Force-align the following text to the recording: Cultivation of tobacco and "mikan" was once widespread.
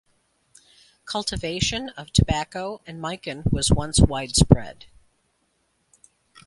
Cultivation 1.05 1.89
of 1.89 2.11
tobacco 2.11 2.81
and 2.87 2.99
"mikan" 2.99 3.43
was 3.53 3.71
once 3.71 3.99
widespread. 3.99 4.87